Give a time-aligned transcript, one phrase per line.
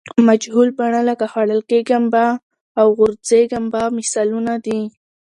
[0.27, 2.25] مجهول بڼه لکه خوړل کیږم به
[2.79, 4.81] او غورځېږم به مثالونه دي.